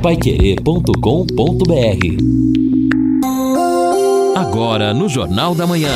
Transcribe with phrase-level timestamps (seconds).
[0.00, 0.90] paiquerê.com.br
[4.34, 5.92] Agora no Jornal da Manhã.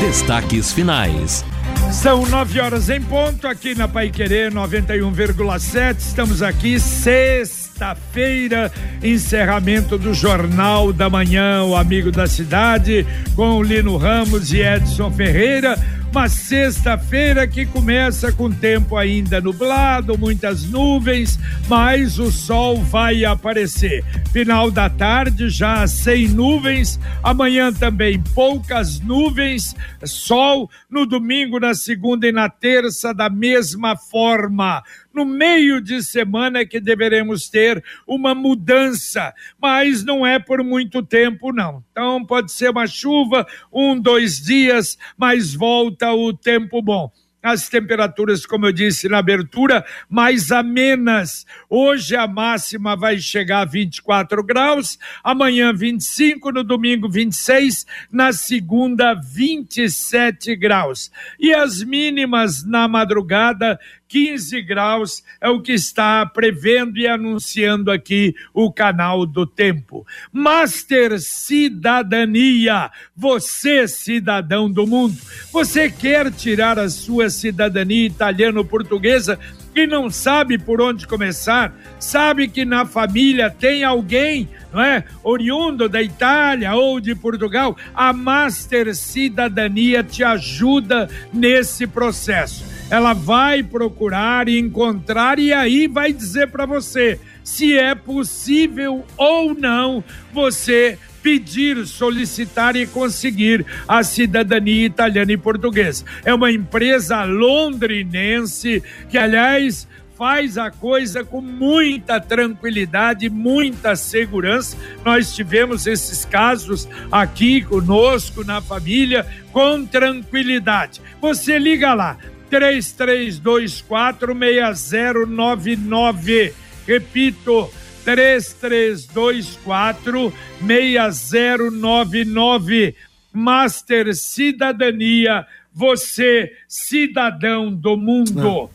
[0.00, 1.44] Destaques finais.
[1.92, 5.98] São nove horas em ponto aqui na Pai Querer 91,7.
[5.98, 13.06] Estamos aqui sexta-feira, encerramento do Jornal da Manhã, o Amigo da Cidade,
[13.36, 15.78] com Lino Ramos e Edson Ferreira
[16.10, 21.38] uma sexta-feira que começa com tempo ainda nublado, muitas nuvens,
[21.68, 24.04] mas o sol vai aparecer.
[24.32, 30.68] Final da tarde já sem nuvens, amanhã também poucas nuvens, sol.
[30.90, 34.82] No domingo, na segunda e na terça, da mesma forma
[35.20, 41.52] no meio de semana que deveremos ter uma mudança, mas não é por muito tempo,
[41.52, 41.84] não.
[41.90, 47.10] Então pode ser uma chuva, um, dois dias, mas volta o tempo bom
[47.42, 51.46] as temperaturas, como eu disse na abertura, mais amenas.
[51.68, 59.14] Hoje a máxima vai chegar a 24 graus, amanhã 25, no domingo 26, na segunda
[59.14, 61.10] 27 graus.
[61.38, 63.78] E as mínimas na madrugada
[64.10, 70.04] 15 graus é o que está prevendo e anunciando aqui o canal do Tempo.
[70.32, 75.16] Master Cidadania, você cidadão do mundo,
[75.52, 79.38] você quer tirar a sua cidadania italiano-portuguesa
[79.76, 85.88] e não sabe por onde começar, sabe que na família tem alguém, não é, oriundo
[85.88, 94.48] da Itália ou de Portugal, a Master Cidadania te ajuda nesse processo ela vai procurar
[94.48, 101.86] e encontrar e aí vai dizer para você se é possível ou não você pedir,
[101.86, 106.04] solicitar e conseguir a cidadania italiana e portuguesa.
[106.24, 114.76] É uma empresa londrinense que, aliás, faz a coisa com muita tranquilidade, muita segurança.
[115.04, 121.00] Nós tivemos esses casos aqui conosco na família com tranquilidade.
[121.20, 122.18] Você liga lá,
[122.50, 124.34] 3324
[124.74, 126.52] 6099.
[126.86, 127.70] Repito,
[128.04, 132.94] 3324 6099.
[133.32, 138.68] Master Cidadania, você, cidadão do mundo.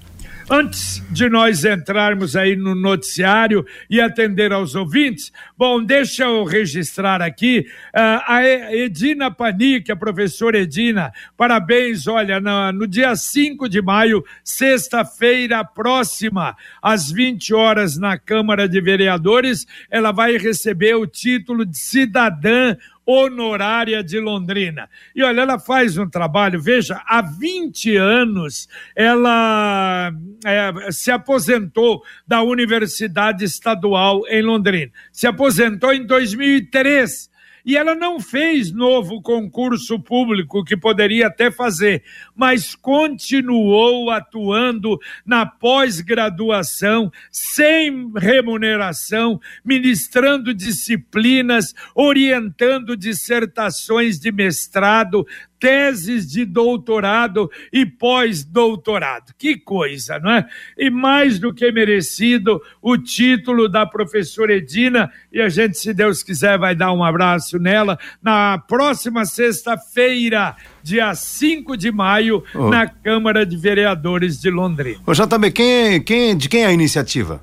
[0.47, 7.19] Antes de nós entrarmos aí no noticiário e atender aos ouvintes, bom, deixa eu registrar
[7.19, 13.81] aqui uh, a Edina Panic, a professora Edina, parabéns, olha, no, no dia 5 de
[13.81, 21.65] maio, sexta-feira próxima, às 20 horas na Câmara de Vereadores, ela vai receber o título
[21.65, 24.89] de cidadã honorária de Londrina.
[25.15, 30.11] E olha, ela faz um trabalho, veja, há 20 anos ela
[30.43, 34.91] é, se aposentou da Universidade Estadual em Londrina.
[35.11, 37.29] Se aposentou em 2003
[37.65, 42.03] e ela não fez novo concurso público, que poderia até fazer,
[42.35, 55.25] mas continuou atuando na pós-graduação, sem remuneração, ministrando disciplinas, orientando dissertações de mestrado,
[55.65, 59.33] teses de doutorado e pós-doutorado.
[59.35, 60.45] Que coisa, não é?
[60.77, 66.21] E mais do que merecido o título da professora Edina, e a gente, se Deus
[66.21, 72.69] quiser, vai dar um abraço nela na próxima sexta-feira, dia 5 de maio, oh.
[72.69, 74.99] na Câmara de Vereadores de Londrina.
[75.03, 77.41] Ô, JB, quem, quem, de quem é a iniciativa?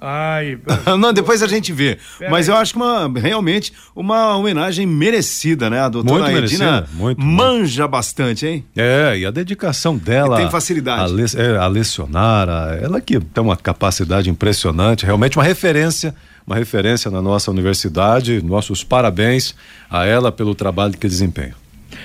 [0.00, 0.58] Ai,
[0.98, 1.98] não, depois a gente vê.
[2.30, 5.80] Mas eu acho que uma, realmente uma homenagem merecida, né?
[5.80, 7.92] A doutora muito Edina muito, manja muito.
[7.92, 8.64] bastante, hein?
[8.74, 10.38] É, e a dedicação dela.
[10.38, 11.02] E tem facilidade.
[11.02, 16.14] A, le, é, a lecionar, a, ela que tem uma capacidade impressionante, realmente uma referência,
[16.46, 18.42] uma referência na nossa universidade.
[18.42, 19.54] Nossos parabéns
[19.90, 21.54] a ela pelo trabalho que desempenha.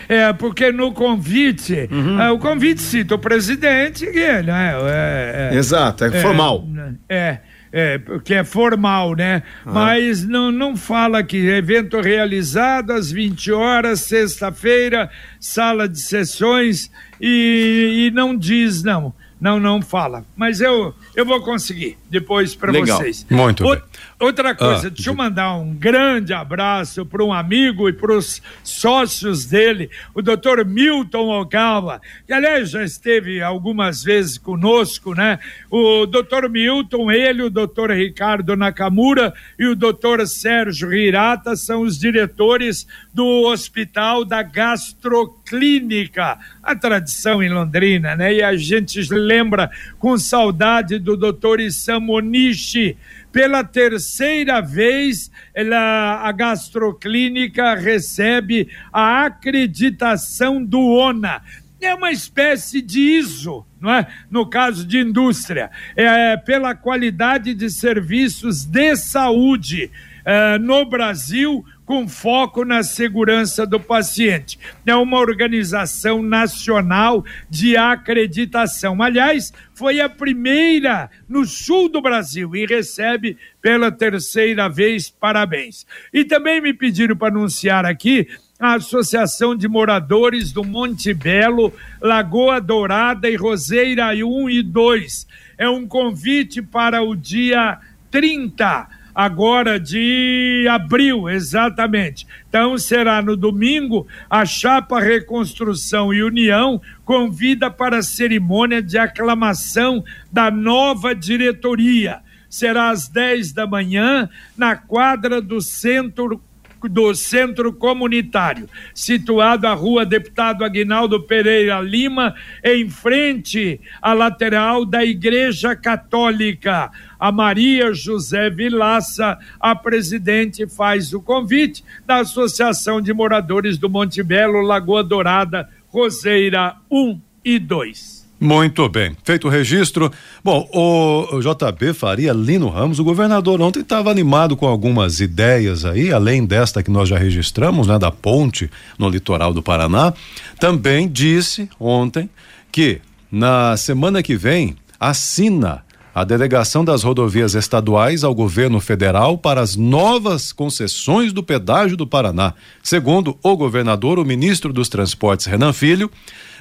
[0.10, 2.20] É, porque no convite, uhum.
[2.20, 4.74] é, o convite cita o presidente ele, né?
[4.84, 6.68] É, é, Exato, é, formal.
[7.08, 7.38] É
[7.78, 9.44] é, que é formal, né?
[9.66, 9.72] Ah.
[9.74, 15.12] Mas não, não fala que evento realizado às 20 horas, sexta-feira,
[15.42, 16.90] sala de sessões,
[17.20, 19.14] e, e não diz, não.
[19.42, 20.24] Não, não fala.
[20.38, 23.28] Mas eu, eu vou conseguir depois para vocês.
[23.30, 23.84] Muito o, bem.
[24.18, 28.42] Outra coisa, ah, deixa eu mandar um grande abraço para um amigo e para os
[28.64, 35.38] sócios dele, o doutor Milton Ogawa, que aliás já esteve algumas vezes conosco, né?
[35.70, 42.00] O doutor Milton, ele, o doutor Ricardo Nakamura e o doutor Sérgio Hirata são os
[42.00, 48.36] diretores do Hospital da Gastroclínica, a tradição em Londrina, né?
[48.36, 49.70] E a gente lembra
[50.00, 52.98] com saudade do doutor Isamonishi.
[53.36, 61.42] Pela terceira vez, ela, a gastroclínica recebe a acreditação do ONA.
[61.82, 64.08] É uma espécie de ISO, não é?
[64.32, 69.92] no caso de indústria, é, pela qualidade de serviços de saúde
[70.26, 74.58] é, no Brasil, com foco na segurança do paciente.
[74.84, 79.02] É uma organização nacional de acreditação.
[79.04, 85.86] Aliás, foi a primeira no sul do Brasil e recebe pela terceira vez parabéns.
[86.12, 88.28] E também me pediram para anunciar aqui
[88.60, 95.28] a Associação de Moradores do Monte Belo, Lagoa Dourada e Roseira 1 e 2.
[95.58, 97.78] É um convite para o dia
[98.10, 102.28] 30 agora de abril, exatamente.
[102.50, 110.04] Então será no domingo, a Chapa Reconstrução e União convida para a cerimônia de aclamação
[110.30, 112.20] da nova diretoria.
[112.50, 116.42] Será às 10 da manhã, na quadra do Centro
[116.88, 125.04] do Centro Comunitário, situado à rua Deputado Aguinaldo Pereira Lima, em frente à lateral da
[125.04, 126.92] Igreja Católica.
[127.20, 134.22] A Maria José Vilaça, a presidente, faz o convite da Associação de Moradores do Monte
[134.22, 138.15] Belo, Lagoa Dourada, Roseira 1 e 2.
[138.40, 140.12] Muito bem, feito o registro.
[140.44, 146.12] Bom, o JB Faria Lino Ramos, o governador ontem estava animado com algumas ideias aí,
[146.12, 150.14] além desta que nós já registramos, né, da ponte no litoral do Paraná.
[150.60, 152.30] Também disse ontem
[152.72, 153.00] que
[153.32, 159.76] na semana que vem assina a delegação das rodovias estaduais ao governo federal para as
[159.76, 162.54] novas concessões do pedágio do Paraná.
[162.82, 166.10] Segundo o governador, o ministro dos Transportes, Renan Filho,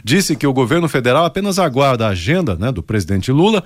[0.05, 3.65] disse que o governo federal apenas aguarda a agenda né, do presidente Lula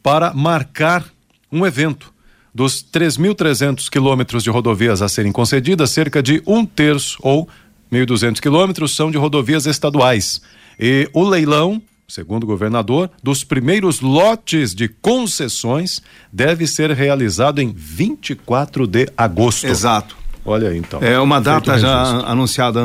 [0.00, 1.04] para marcar
[1.50, 2.14] um evento.
[2.54, 7.48] Dos 3.300 quilômetros de rodovias a serem concedidas, cerca de um terço ou
[7.92, 10.40] 1.200 quilômetros são de rodovias estaduais.
[10.78, 16.00] E o leilão, segundo o governador, dos primeiros lotes de concessões
[16.32, 19.66] deve ser realizado em 24 de agosto.
[19.66, 20.19] Exato.
[20.44, 21.00] Olha aí, então.
[21.02, 21.92] É uma data já
[22.26, 22.80] anunciada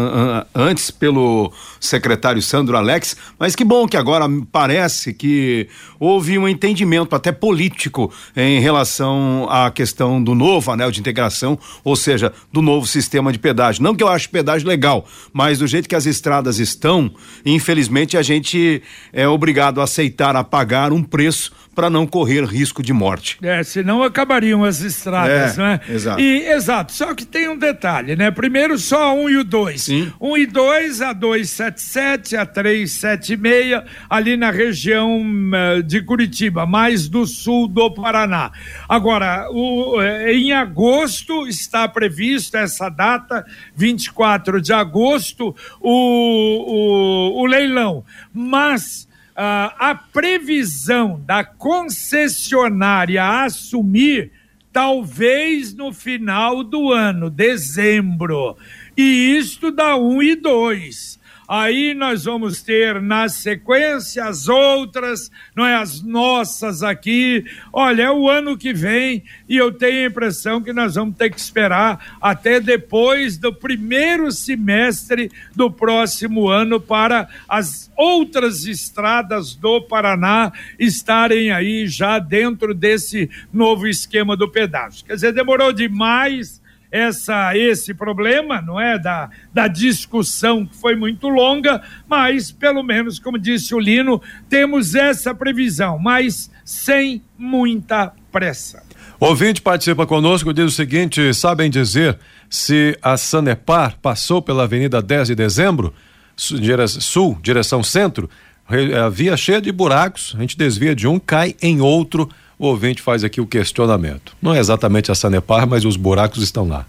[0.54, 5.68] antes pelo secretário Sandro Alex, mas que bom que agora parece que
[6.00, 11.96] houve um entendimento até político em relação à questão do novo anel de integração, ou
[11.96, 13.84] seja, do novo sistema de pedágio.
[13.84, 17.10] Não que eu ache pedágio legal, mas do jeito que as estradas estão,
[17.46, 18.82] infelizmente a gente
[19.14, 23.38] é obrigado a aceitar a pagar um preço para não correr risco de morte.
[23.44, 25.80] É, senão acabariam as estradas, é, né?
[25.90, 26.22] Exato.
[26.22, 28.32] E, exato, só que tem um detalhe, né?
[28.32, 29.84] Primeiro só um e o dois.
[29.84, 30.12] Sim.
[30.20, 37.28] Um e dois, a 277, a 376, ali na região uh, de Curitiba, mais do
[37.28, 38.52] sul do Paraná.
[38.88, 43.46] Agora, o, uh, em agosto está previsto essa data,
[43.76, 48.06] 24 de agosto, o, o, o leilão.
[48.34, 54.32] Mas a previsão da concessionária assumir
[54.72, 58.58] talvez no final do ano, dezembro.
[58.98, 61.20] E isto dá um e dois.
[61.48, 67.46] Aí nós vamos ter na sequência as outras, não é as nossas aqui.
[67.72, 71.30] Olha, é o ano que vem e eu tenho a impressão que nós vamos ter
[71.30, 79.82] que esperar até depois do primeiro semestre do próximo ano para as outras estradas do
[79.82, 85.06] Paraná estarem aí já dentro desse novo esquema do pedágio.
[85.06, 86.62] Quer dizer, demorou demais
[86.92, 93.20] essa esse problema, não é da, da discussão que foi muito longa, mas pelo menos,
[93.20, 98.84] como disse o Lino, temos essa previsão, mas sem muita pressa.
[99.20, 102.18] Ouvinte participa conosco, diz o seguinte: sabem dizer
[102.50, 105.94] se a Sanepar passou pela Avenida 10 de Dezembro,
[106.36, 108.30] sul, direção centro,
[109.04, 113.02] a via cheia de buracos, a gente desvia de um, cai em outro o ouvinte
[113.02, 114.36] faz aqui o questionamento.
[114.42, 116.86] Não é exatamente a Sanepar, mas os buracos estão lá.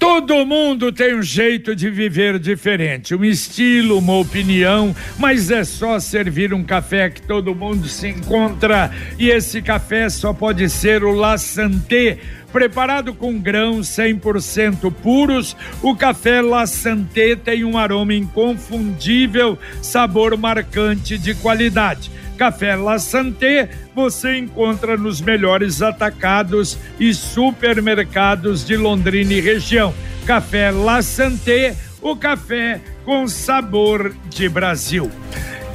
[0.00, 6.00] Todo mundo tem um jeito de viver diferente, um estilo, uma opinião, mas é só
[6.00, 8.90] servir um café que todo mundo se encontra.
[9.18, 12.18] E esse café só pode ser o La Santé
[12.52, 21.16] Preparado com grãos 100% puros, o café La Santé tem um aroma inconfundível, sabor marcante
[21.16, 22.10] de qualidade.
[22.36, 29.94] Café La Santé você encontra nos melhores atacados e supermercados de Londrina e região.
[30.26, 35.10] Café La Santé o café com sabor de Brasil.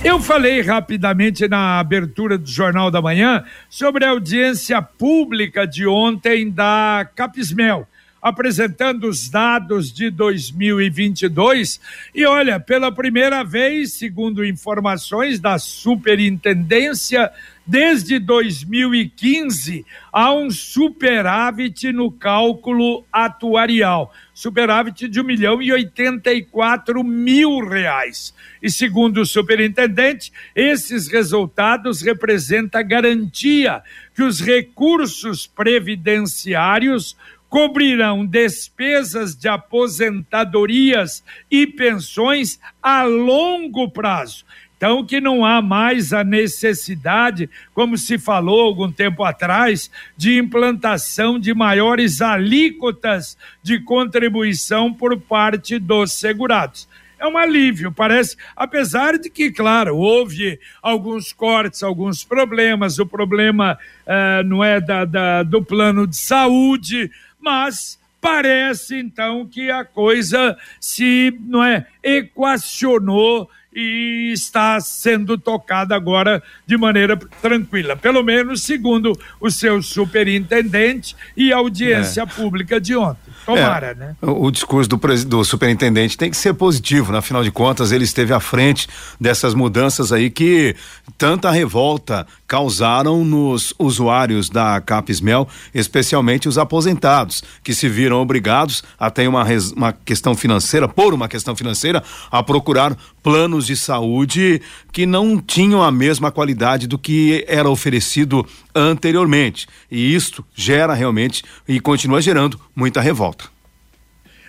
[0.05, 6.47] Eu falei rapidamente na abertura do Jornal da Manhã sobre a audiência pública de ontem
[6.47, 7.87] da Capismel
[8.21, 11.79] apresentando os dados de 2022.
[12.13, 17.31] E olha, pela primeira vez, segundo informações da Superintendência,
[17.65, 24.13] desde 2015 há um superávit no cálculo atuarial.
[24.33, 28.33] Superávit de um milhão e oitenta e quatro mil reais.
[28.61, 33.81] E segundo o superintendente, esses resultados representam a garantia
[34.13, 37.17] que os recursos previdenciários
[37.49, 44.45] cobrirão despesas de aposentadorias e pensões a longo prazo.
[44.85, 51.39] Então, que não há mais a necessidade, como se falou algum tempo atrás, de implantação
[51.39, 56.87] de maiores alíquotas de contribuição por parte dos segurados.
[57.17, 63.79] É um alívio, parece, apesar de que, claro, houve alguns cortes, alguns problemas, o problema
[64.05, 67.09] uh, não é da, da, do plano de saúde,
[67.41, 76.41] mas parece então que a coisa se não é equacionou e está sendo tocada agora
[76.65, 82.25] de maneira tranquila, pelo menos segundo o seu superintendente e audiência é.
[82.25, 83.33] pública de ontem.
[83.45, 84.15] Tomara, é, né?
[84.21, 87.19] O, o discurso do, do, superintendente tem que ser positivo, né?
[87.19, 88.87] afinal de contas, ele esteve à frente
[89.19, 90.75] dessas mudanças aí que
[91.17, 99.11] tanta revolta causaram nos usuários da Capismel, especialmente os aposentados, que se viram obrigados a
[99.11, 105.03] ter uma, uma questão financeira, por uma questão financeira, a procurar planos de saúde que
[105.07, 109.65] não tinham a mesma qualidade do que era oferecido anteriormente.
[109.89, 113.45] E isto gera realmente e continua gerando muita revolta.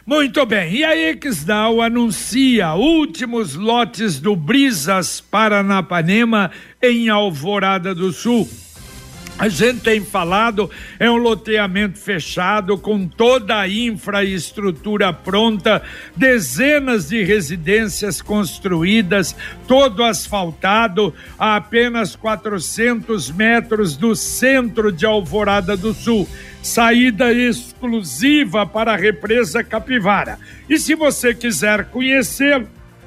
[0.05, 6.51] Muito bem, e a Exdal anuncia últimos lotes do Brisas Paranapanema
[6.83, 8.47] em Alvorada do Sul.
[9.39, 15.83] A gente tem falado, é um loteamento fechado com toda a infraestrutura pronta,
[16.17, 19.37] dezenas de residências construídas,
[19.69, 26.27] todo asfaltado, a apenas 400 metros do centro de Alvorada do Sul.
[26.63, 30.39] Saída exclusiva para a represa Capivara.
[30.67, 32.67] E se você quiser conhecê-lo,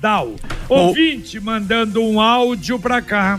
[0.00, 0.34] Exdal.
[0.66, 3.38] Ouvinte mandando um áudio para cá.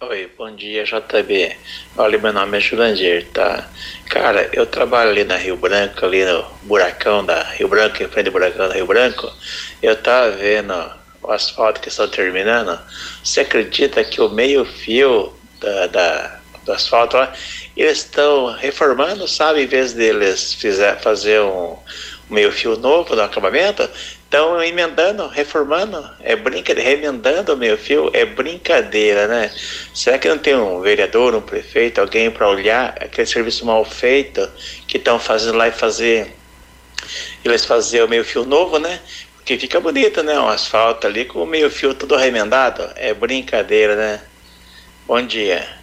[0.00, 1.56] Oi, bom dia JB.
[1.96, 3.70] Olha, meu nome é Jurandir, tá?
[4.06, 8.24] Cara, eu trabalho ali na Rio Branco, ali no buracão da Rio Branco, em frente
[8.24, 9.32] do buracão da Rio Branco.
[9.80, 10.74] Eu tava vendo
[11.22, 12.76] o asfalto que estão terminando.
[13.22, 17.32] Você acredita que o meio fio da, da do asfalto lá,
[17.76, 19.62] eles estão reformando, sabe?
[19.62, 21.76] Em vez deles fizer, fazer um
[22.30, 23.88] meio fio novo no acabamento,
[24.24, 29.52] estão emendando, reformando, é brincadeira, remendando o meio fio, é brincadeira, né?
[29.92, 34.48] Será que não tem um vereador, um prefeito, alguém para olhar aquele serviço mal feito
[34.86, 36.34] que estão fazendo lá e fazer,
[37.44, 39.00] eles fazer o meio fio novo, né?
[39.36, 40.38] Porque fica bonito, né?
[40.38, 44.20] Um asfalto ali com o meio fio tudo remendado, é brincadeira, né?
[45.06, 45.79] Bom dia.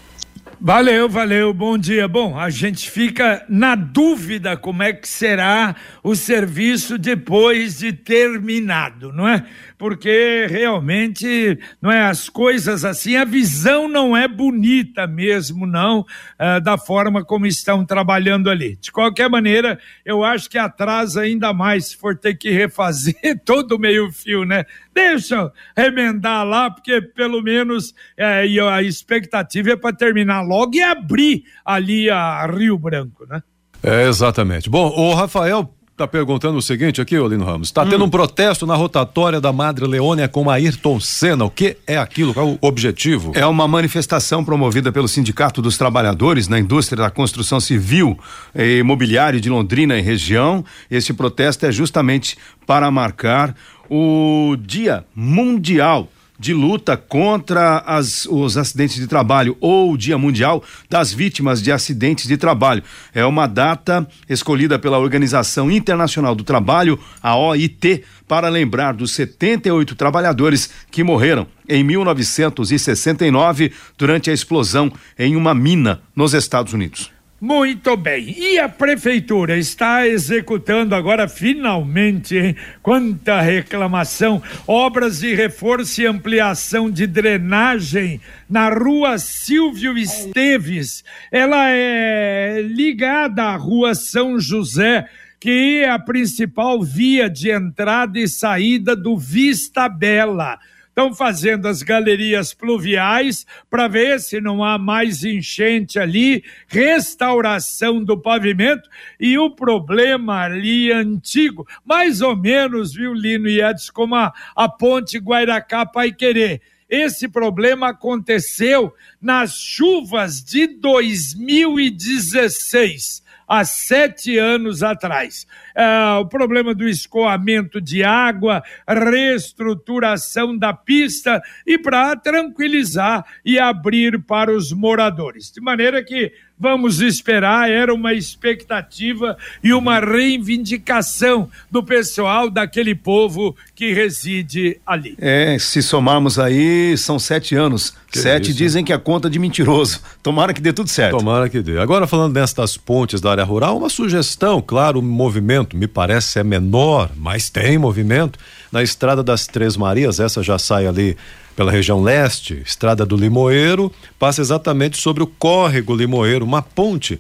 [0.60, 2.08] Valeu, valeu, bom dia.
[2.08, 9.14] Bom, a gente fica na dúvida como é que será o serviço depois de terminado,
[9.14, 9.46] não é?
[9.78, 12.02] Porque realmente, não é?
[12.02, 17.86] As coisas assim, a visão não é bonita mesmo, não, uh, da forma como estão
[17.86, 18.76] trabalhando ali.
[18.78, 23.16] De qualquer maneira, eu acho que atrasa ainda mais se for ter que refazer
[23.46, 24.66] todo o meio-fio, né?
[24.94, 31.44] Deixa remendar lá, porque pelo menos é, a expectativa é para terminar logo e abrir
[31.64, 33.44] ali a Rio Branco, né?
[33.84, 34.70] É, exatamente.
[34.70, 37.70] Bom, o Rafael tá perguntando o seguinte aqui, Olino Ramos.
[37.70, 37.90] Está hum.
[37.90, 41.44] tendo um protesto na rotatória da Madre Leônia com Ayrton Senna.
[41.44, 42.36] O que é aquilo?
[42.36, 43.32] Qual é o objetivo?
[43.34, 48.18] É uma manifestação promovida pelo Sindicato dos Trabalhadores na indústria da construção civil
[48.54, 50.64] e imobiliário de Londrina e região.
[50.90, 52.38] Esse protesto é justamente
[52.68, 53.56] para marcar
[53.90, 56.08] o Dia Mundial
[56.40, 62.28] de luta contra as, os acidentes de trabalho ou Dia Mundial das Vítimas de Acidentes
[62.28, 62.84] de Trabalho.
[63.14, 69.96] É uma data escolhida pela Organização Internacional do Trabalho, a OIT, para lembrar dos 78
[69.96, 77.17] trabalhadores que morreram em 1969 durante a explosão em uma mina nos Estados Unidos.
[77.40, 78.36] Muito bem.
[78.36, 82.56] E a prefeitura está executando agora finalmente, hein?
[82.82, 84.42] Quanta reclamação!
[84.66, 91.04] Obras de reforço e ampliação de drenagem na rua Silvio Esteves.
[91.32, 95.08] Ela é ligada à rua São José,
[95.40, 100.58] que é a principal via de entrada e saída do Vista Bela
[100.98, 108.20] estão fazendo as galerias pluviais para ver se não há mais enchente ali, restauração do
[108.20, 108.90] pavimento
[109.20, 114.68] e o problema ali antigo, mais ou menos, viu, Lino e Edson, como a, a
[114.68, 116.64] ponte Guairacá Pai Querer.
[116.90, 125.48] Esse problema aconteceu nas chuvas de 2016 há sete anos atrás.
[125.78, 134.20] É, o problema do escoamento de água, reestruturação da pista e para tranquilizar e abrir
[134.24, 135.52] para os moradores.
[135.52, 143.56] De maneira que vamos esperar, era uma expectativa e uma reivindicação do pessoal daquele povo
[143.76, 145.16] que reside ali.
[145.20, 147.96] É, se somarmos aí, são sete anos.
[148.10, 150.02] Que sete isso, dizem que é conta de mentiroso.
[150.24, 151.18] Tomara que dê tudo certo.
[151.18, 151.78] Tomara que dê.
[151.78, 156.44] Agora, falando destas pontes da área rural, uma sugestão, claro, o movimento me parece é
[156.44, 158.40] menor, mas tem movimento.
[158.72, 161.18] Na estrada das Três Marias, essa já sai ali
[161.56, 167.18] pela região leste, estrada do Limoeiro, passa exatamente sobre o córrego Limoeiro, uma ponte.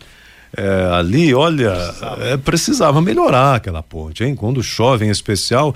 [0.55, 2.23] É, ali, olha, precisava.
[2.23, 4.35] É, precisava melhorar aquela ponte, hein?
[4.35, 5.75] Quando chove em especial,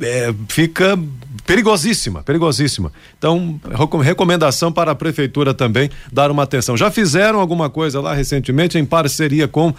[0.00, 0.98] é, fica
[1.46, 2.92] perigosíssima, perigosíssima.
[3.18, 3.60] Então,
[4.02, 6.76] recomendação para a prefeitura também dar uma atenção.
[6.76, 9.74] Já fizeram alguma coisa lá recentemente em parceria com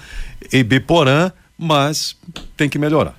[0.52, 2.16] Ibiporã, mas
[2.56, 3.16] tem que melhorar.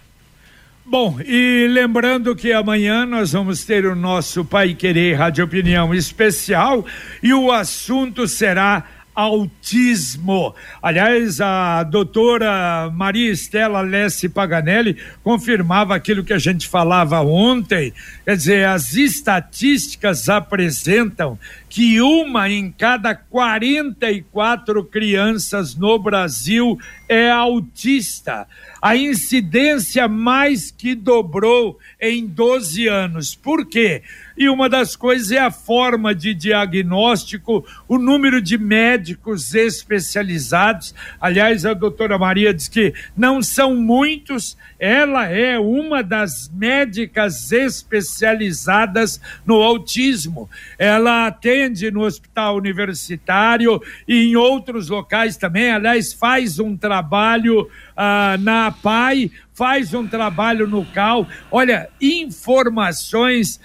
[0.84, 6.86] Bom, e lembrando que amanhã nós vamos ter o nosso Pai Querer Rádio Opinião especial
[7.20, 8.84] e o assunto será
[9.16, 10.54] autismo.
[10.82, 17.94] Aliás, a doutora Maria Estela Lessi Paganelli confirmava aquilo que a gente falava ontem.
[18.26, 21.38] Quer dizer, as estatísticas apresentam
[21.68, 28.46] que uma em cada 44 crianças no Brasil é autista.
[28.82, 33.34] A incidência mais que dobrou em 12 anos.
[33.34, 34.02] Por quê?
[34.36, 40.94] E uma das coisas é a forma de diagnóstico, o número de médicos especializados.
[41.18, 49.20] Aliás, a doutora Maria diz que não são muitos, ela é uma das médicas especializadas
[49.46, 50.50] no autismo.
[50.78, 55.70] Ela atende no hospital universitário e em outros locais também.
[55.70, 61.26] Aliás, faz um trabalho ah, na PAI, faz um trabalho no CAL.
[61.50, 63.58] Olha, informações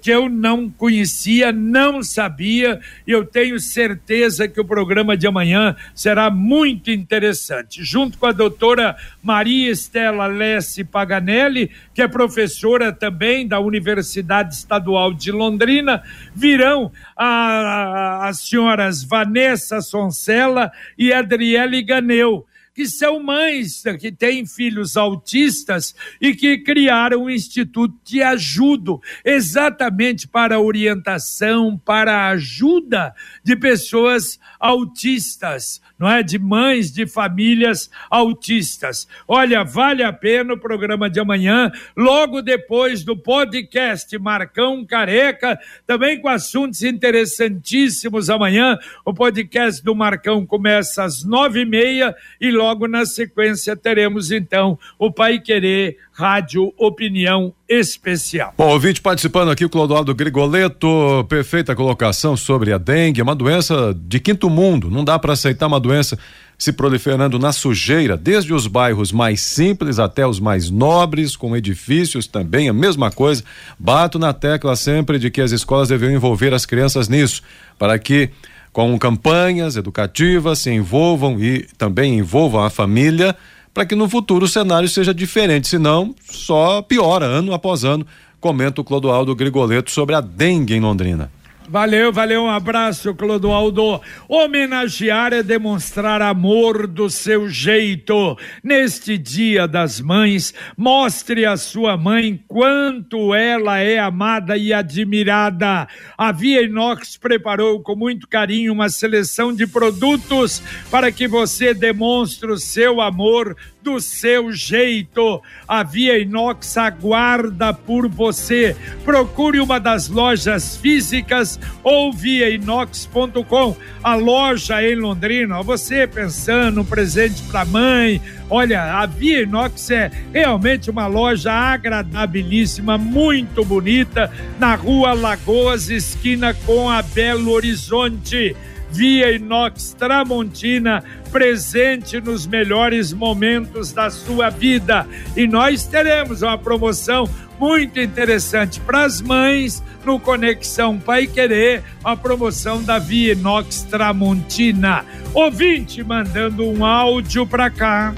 [0.00, 5.76] que eu não conhecia, não sabia, e eu tenho certeza que o programa de amanhã
[5.94, 7.84] será muito interessante.
[7.84, 15.12] Junto com a doutora Maria Estela Lessi Paganelli, que é professora também da Universidade Estadual
[15.12, 16.02] de Londrina,
[16.34, 25.94] virão as senhoras Vanessa Soncella e Adriele Ganeu que são mães que têm filhos autistas
[26.20, 28.76] e que criaram um instituto de ajuda
[29.24, 36.22] exatamente para orientação, para ajuda de pessoas autistas, não é?
[36.22, 39.08] De mães de famílias autistas.
[39.26, 46.20] Olha, vale a pena o programa de amanhã, logo depois do podcast Marcão Careca, também
[46.20, 48.78] com assuntos interessantíssimos amanhã.
[49.02, 54.32] O podcast do Marcão começa às nove e meia e logo logo na sequência teremos
[54.32, 58.54] então o Pai Querer Rádio Opinião Especial.
[58.58, 64.18] Bom, ouvinte participando aqui, o Clodoaldo Grigoleto, perfeita colocação sobre a dengue, uma doença de
[64.18, 66.18] quinto mundo, não dá para aceitar uma doença
[66.58, 72.26] se proliferando na sujeira, desde os bairros mais simples até os mais nobres, com edifícios
[72.26, 73.44] também, a mesma coisa.
[73.78, 77.42] Bato na tecla sempre de que as escolas deveriam envolver as crianças nisso,
[77.78, 78.30] para que
[78.76, 83.34] com campanhas educativas, se envolvam e também envolvam a família,
[83.72, 88.06] para que no futuro o cenário seja diferente, senão só piora ano após ano,
[88.38, 91.32] comenta o Clodoaldo Grigoleto sobre a dengue em Londrina.
[91.68, 94.00] Valeu, valeu, um abraço, Clodoaldo.
[94.28, 98.38] Homenagear é demonstrar amor do seu jeito.
[98.62, 105.88] Neste Dia das Mães, mostre à sua mãe quanto ela é amada e admirada.
[106.16, 112.48] A Via Inox preparou com muito carinho uma seleção de produtos para que você demonstre
[112.48, 115.40] o seu amor do seu jeito.
[115.68, 118.74] A Via Inox aguarda por você.
[119.04, 123.76] Procure uma das lojas físicas ou viainox.com.
[124.02, 128.20] A loja em Londrina, você pensando um presente para mãe.
[128.50, 136.52] Olha, a Via Inox é realmente uma loja agradabilíssima, muito bonita, na rua Lagoas, esquina
[136.66, 138.56] com a Belo Horizonte.
[138.96, 145.06] Via Inox Tramontina, presente nos melhores momentos da sua vida.
[145.36, 147.28] E nós teremos uma promoção
[147.60, 155.04] muito interessante para as mães no Conexão Pai Querer, a promoção da Via Inox Tramontina.
[155.34, 158.14] Ouvinte mandando um áudio para cá.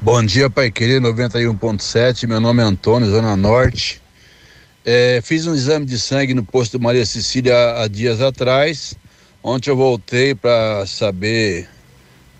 [0.00, 2.26] Bom dia, Pai Querer 91.7.
[2.26, 4.00] Meu nome é Antônio, Zona Norte.
[4.86, 8.96] É, fiz um exame de sangue no posto Maria Cecília há, há dias atrás.
[9.42, 11.66] Ontem eu voltei para saber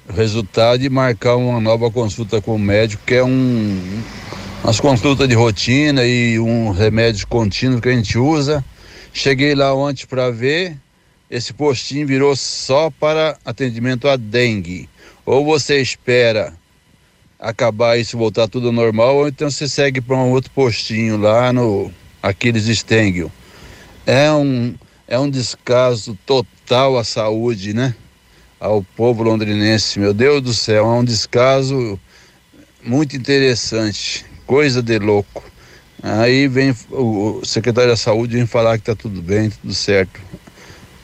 [0.06, 4.02] o resultado e marcar uma nova consulta com o médico, que é um
[4.62, 8.62] umas consultas de rotina e um remédio contínuo que a gente usa.
[9.14, 10.76] Cheguei lá ontem para ver,
[11.30, 14.86] esse postinho virou só para atendimento a dengue.
[15.24, 16.52] Ou você espera
[17.38, 21.90] acabar isso voltar tudo normal, ou então você segue para um outro postinho lá no
[22.22, 23.32] Aquiles Stengel.
[24.04, 24.74] É um,
[25.08, 27.94] é um descaso total à saúde, né?
[28.58, 29.98] Ao povo londrinense.
[29.98, 31.98] Meu Deus do céu, é um descaso
[32.82, 35.42] muito interessante, coisa de louco.
[36.02, 40.20] Aí vem o secretário da saúde vem falar que está tudo bem, tudo certo.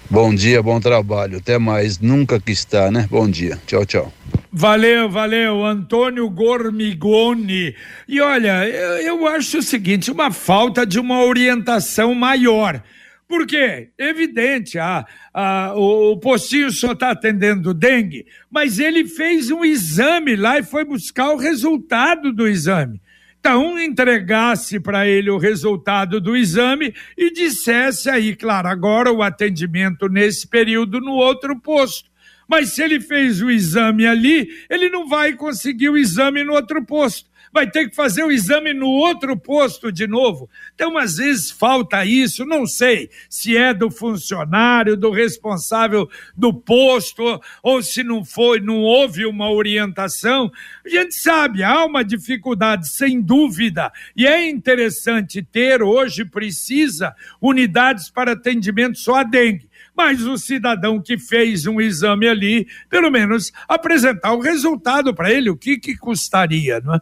[0.08, 1.38] Bom dia, bom trabalho.
[1.38, 1.98] Até mais.
[1.98, 3.06] Nunca que está, né?
[3.10, 3.58] Bom dia.
[3.66, 4.12] Tchau, tchau.
[4.52, 7.74] Valeu, valeu, Antônio Gormigoni.
[8.08, 12.80] E olha, eu, eu acho o seguinte: uma falta de uma orientação maior.
[13.28, 13.90] Por quê?
[13.98, 20.36] Evidente, a, a, o, o postinho só está atendendo dengue, mas ele fez um exame
[20.36, 23.00] lá e foi buscar o resultado do exame.
[23.40, 30.08] Então, entregasse para ele o resultado do exame e dissesse aí, claro, agora o atendimento
[30.08, 32.08] nesse período no outro posto.
[32.48, 36.84] Mas se ele fez o exame ali, ele não vai conseguir o exame no outro
[36.84, 40.48] posto vai ter que fazer o exame no outro posto de novo.
[40.74, 47.40] Então, às vezes falta isso, não sei se é do funcionário, do responsável do posto,
[47.62, 50.50] ou se não foi, não houve uma orientação.
[50.84, 58.10] A gente sabe, há uma dificuldade, sem dúvida, e é interessante ter, hoje precisa, unidades
[58.10, 63.50] para atendimento só a dengue mas o cidadão que fez um exame ali, pelo menos
[63.66, 67.00] apresentar o resultado para ele, o que, que custaria, não é?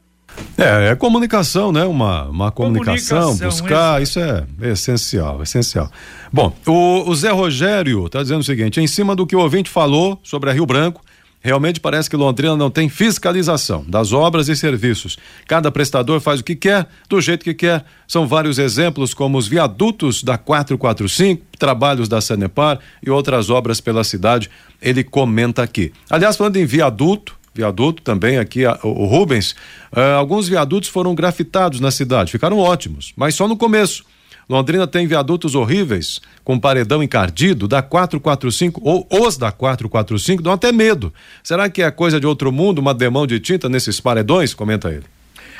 [0.57, 1.85] É, é comunicação, né?
[1.85, 5.91] Uma, uma comunicação, comunicação buscar, isso é essencial, essencial.
[6.33, 9.69] Bom, o, o Zé Rogério está dizendo o seguinte: em cima do que o ouvinte
[9.69, 11.01] falou sobre a Rio Branco,
[11.41, 15.19] realmente parece que Londrina não tem fiscalização das obras e serviços.
[15.47, 17.85] Cada prestador faz o que quer, do jeito que quer.
[18.07, 24.05] São vários exemplos, como os viadutos da 445, trabalhos da Sanepar e outras obras pela
[24.05, 24.49] cidade.
[24.81, 25.93] Ele comenta aqui.
[26.09, 29.53] Aliás, falando em viaduto, viaduto também aqui, a, o Rubens,
[29.93, 34.05] uh, alguns viadutos foram grafitados na cidade, ficaram ótimos, mas só no começo.
[34.49, 40.71] Londrina tem viadutos horríveis, com paredão encardido, da 445, ou os da 445, dão até
[40.71, 41.13] medo.
[41.43, 44.53] Será que é coisa de outro mundo, uma demão de tinta nesses paredões?
[44.53, 45.14] Comenta ele.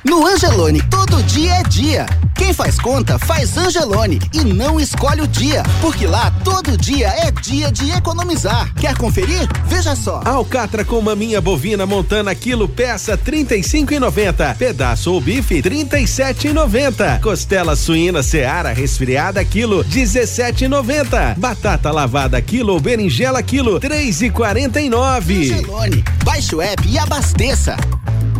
[0.03, 2.05] No Angelone, todo dia é dia.
[2.35, 7.29] Quem faz conta, faz Angelone e não escolhe o dia, porque lá todo dia é
[7.29, 8.73] dia de economizar.
[8.73, 9.47] Quer conferir?
[9.67, 10.21] Veja só.
[10.25, 14.55] Alcatra com maminha bovina montana quilo peça 35,90.
[14.57, 17.19] Pedaço ou bife 37,90.
[17.21, 21.37] Costela suína seara resfriada quilo 17,90.
[21.37, 25.53] Batata lavada quilo ou berinjela quilo 3,49.
[25.53, 27.77] Angelone, baixe o app e abasteça.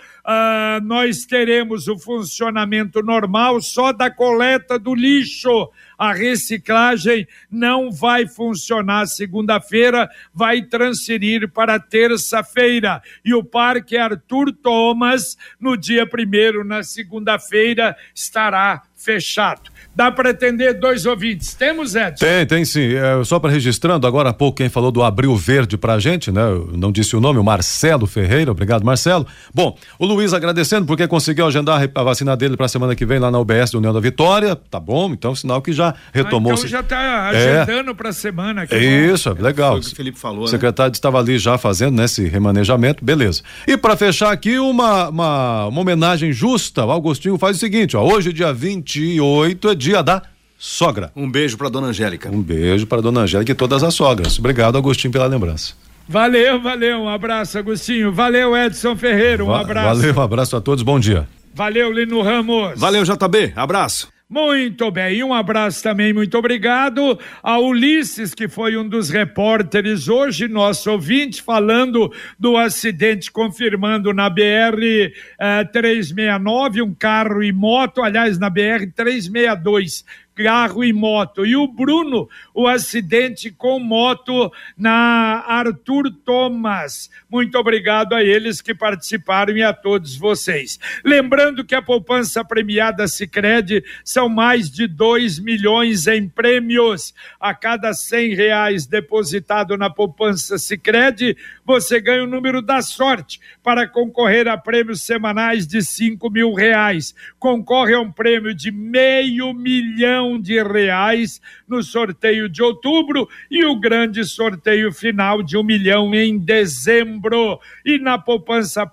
[0.84, 5.68] nós teremos o funcionamento normal só da coleta do lixo.
[6.00, 13.02] A reciclagem não vai funcionar segunda-feira, vai transferir para terça-feira.
[13.22, 19.70] E o Parque Arthur Thomas, no dia primeiro, na segunda-feira, estará fechado.
[19.96, 21.54] Dá para atender dois ouvintes.
[21.54, 22.24] Temos, Edson?
[22.24, 22.94] Tem, tem sim.
[22.94, 26.42] É, só para registrando, agora há pouco quem falou do Abril Verde pra gente, né?
[26.42, 28.50] Eu não disse o nome, o Marcelo Ferreira.
[28.50, 29.26] Obrigado, Marcelo.
[29.54, 33.30] Bom, o Luiz agradecendo porque conseguiu agendar a vacina dele para semana que vem lá
[33.30, 34.54] na UBS do União da Vitória.
[34.54, 36.52] Tá bom, então sinal que já retomou.
[36.52, 37.94] Ah, então já tá agendando é.
[37.94, 38.66] para semana.
[38.66, 39.72] Que é isso, é, legal.
[39.72, 40.50] Foi o que o Felipe falou, O né?
[40.50, 40.94] secretário né?
[40.94, 43.42] estava ali já fazendo, né, esse remanejamento, beleza.
[43.66, 48.02] E para fechar aqui, uma, uma, uma homenagem justa, o Augustinho faz o seguinte, ó,
[48.02, 50.22] hoje dia 28 é dia da
[50.58, 51.10] sogra.
[51.16, 52.30] Um beijo para dona Angélica.
[52.30, 54.38] Um beijo para dona Angélica e todas as sogras.
[54.38, 55.72] Obrigado, Agostinho, pela lembrança.
[56.06, 58.12] Valeu, valeu, um abraço, Agostinho.
[58.12, 60.00] Valeu, Edson Ferreira, um Va abraço.
[60.00, 61.26] Valeu, um abraço a todos, bom dia.
[61.54, 62.78] Valeu, Lino Ramos.
[62.78, 64.08] Valeu, JB, abraço.
[64.32, 70.06] Muito bem, e um abraço também, muito obrigado a Ulisses, que foi um dos repórteres
[70.06, 78.04] hoje, nosso ouvinte, falando do acidente, confirmando na BR eh, 369, um carro e moto,
[78.04, 80.04] aliás, na BR 362,
[80.42, 81.44] carro e moto.
[81.44, 87.10] E o Bruno, o acidente com moto na Arthur Thomas.
[87.30, 90.78] Muito obrigado a eles que participaram e a todos vocês.
[91.04, 97.14] Lembrando que a poupança premiada Sicredi são mais de 2 milhões em prêmios.
[97.38, 103.86] A cada 100 reais depositado na poupança Sicredi, você ganha o número da sorte para
[103.86, 107.14] concorrer a prêmios semanais de 5 mil reais.
[107.38, 113.64] Concorre a um prêmio de meio milhão milhão de reais no sorteio de outubro e
[113.64, 117.58] o grande sorteio final de um milhão em dezembro.
[117.84, 118.86] E na poupança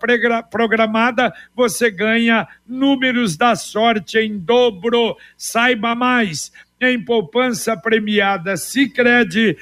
[0.49, 5.17] programada você ganha números da sorte em dobro.
[5.35, 9.57] Saiba mais em poupança premiada cicred.com.br.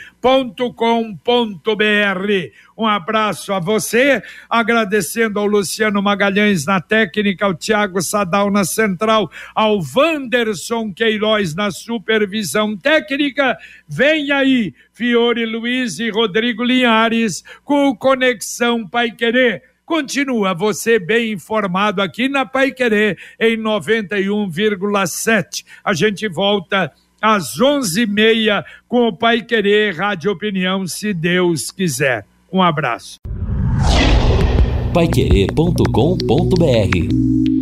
[2.78, 9.32] Um abraço a você, agradecendo ao Luciano Magalhães na técnica, ao Tiago Sadal na central,
[9.54, 13.58] ao Wanderson Queiroz na supervisão técnica.
[13.88, 22.02] Vem aí, Fiore Luiz e Rodrigo Linhares com Conexão Pai Querer Continua você bem informado
[22.02, 25.64] aqui na Pai Querer em 91,7.
[25.84, 26.92] A gente volta
[27.26, 32.24] às onze e meia com o Pai Querer Rádio Opinião, se Deus quiser.
[32.54, 33.18] Um abraço.
[34.94, 37.55] Paiquerê.com.br